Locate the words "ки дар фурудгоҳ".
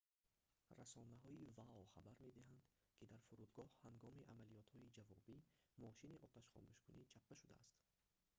2.97-3.69